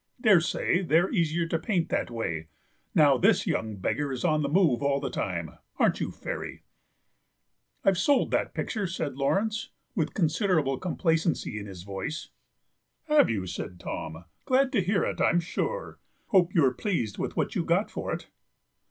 Daresay 0.19 0.81
they're 0.81 1.11
easier 1.11 1.45
to 1.47 1.59
paint 1.59 1.89
that 1.89 2.09
way; 2.09 2.47
now, 2.95 3.19
this 3.19 3.45
young 3.45 3.75
beggar 3.75 4.11
is 4.11 4.25
on 4.25 4.41
the 4.41 4.49
move 4.49 4.81
all 4.81 4.99
the 4.99 5.11
time, 5.11 5.59
aren't 5.77 5.99
you, 5.99 6.09
Fairy?" 6.09 6.63
"I've 7.85 7.99
sold 7.99 8.31
that 8.31 8.55
picture," 8.55 8.87
said 8.87 9.15
Laurence, 9.15 9.69
with 9.93 10.15
considerable 10.15 10.79
complacency 10.79 11.59
in 11.59 11.67
his 11.67 11.83
voice. 11.83 12.29
"Have 13.09 13.29
you?" 13.29 13.45
said 13.45 13.79
Tom; 13.79 14.25
"glad 14.45 14.71
to 14.71 14.81
hear 14.81 15.03
it, 15.05 15.21
I'm 15.21 15.39
sure. 15.39 15.99
Hope 16.29 16.55
you're 16.55 16.73
pleased 16.73 17.19
with 17.19 17.37
what 17.37 17.53
you've 17.53 17.67
got 17.67 17.91
for 17.91 18.11
it." 18.11 18.25